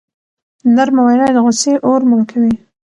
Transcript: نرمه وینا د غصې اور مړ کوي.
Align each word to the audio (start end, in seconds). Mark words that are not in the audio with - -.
نرمه 0.75 1.01
وینا 1.07 1.27
د 1.35 1.37
غصې 1.45 1.73
اور 1.87 2.01
مړ 2.09 2.21
کوي. 2.31 2.53